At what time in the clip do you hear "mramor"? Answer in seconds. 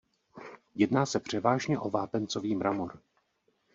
2.55-3.01